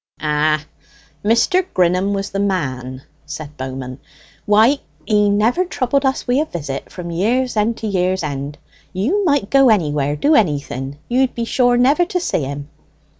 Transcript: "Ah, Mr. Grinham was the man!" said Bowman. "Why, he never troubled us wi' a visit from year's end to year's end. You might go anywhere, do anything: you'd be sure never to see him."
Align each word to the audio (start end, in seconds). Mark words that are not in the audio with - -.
"Ah, 0.19 0.65
Mr. 1.23 1.63
Grinham 1.75 2.11
was 2.11 2.31
the 2.31 2.39
man!" 2.39 3.03
said 3.27 3.55
Bowman. 3.55 3.99
"Why, 4.47 4.79
he 5.05 5.29
never 5.29 5.63
troubled 5.63 6.07
us 6.07 6.27
wi' 6.27 6.41
a 6.41 6.45
visit 6.45 6.91
from 6.91 7.11
year's 7.11 7.55
end 7.55 7.77
to 7.77 7.87
year's 7.87 8.23
end. 8.23 8.57
You 8.93 9.23
might 9.25 9.51
go 9.51 9.69
anywhere, 9.69 10.15
do 10.15 10.33
anything: 10.33 10.97
you'd 11.07 11.35
be 11.35 11.45
sure 11.45 11.77
never 11.77 12.03
to 12.03 12.19
see 12.19 12.41
him." 12.45 12.69